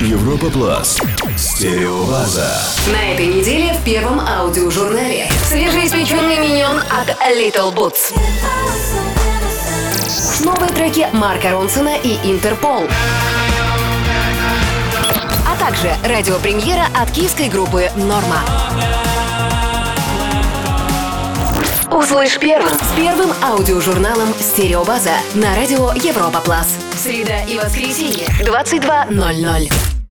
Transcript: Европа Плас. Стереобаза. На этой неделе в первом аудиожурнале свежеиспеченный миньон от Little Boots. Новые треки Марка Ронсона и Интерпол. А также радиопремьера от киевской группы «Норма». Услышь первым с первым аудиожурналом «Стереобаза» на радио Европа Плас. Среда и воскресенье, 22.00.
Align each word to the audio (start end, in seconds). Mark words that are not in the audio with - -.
Европа 0.00 0.48
Плас. 0.50 1.00
Стереобаза. 1.36 2.48
На 2.92 3.14
этой 3.14 3.26
неделе 3.26 3.72
в 3.72 3.82
первом 3.82 4.20
аудиожурнале 4.20 5.28
свежеиспеченный 5.48 6.38
миньон 6.38 6.78
от 6.78 7.08
Little 7.36 7.74
Boots. 7.74 8.14
Новые 10.44 10.70
треки 10.70 11.08
Марка 11.12 11.50
Ронсона 11.50 11.96
и 11.96 12.14
Интерпол. 12.30 12.84
А 15.44 15.56
также 15.58 15.92
радиопремьера 16.04 16.86
от 16.94 17.10
киевской 17.10 17.48
группы 17.48 17.90
«Норма». 17.96 18.44
Услышь 21.90 22.38
первым 22.38 22.72
с 22.72 22.96
первым 22.96 23.32
аудиожурналом 23.42 24.32
«Стереобаза» 24.38 25.14
на 25.34 25.56
радио 25.56 25.90
Европа 25.94 26.38
Плас. 26.38 26.76
Среда 26.96 27.42
и 27.42 27.58
воскресенье, 27.58 28.26
22.00. 28.44 29.87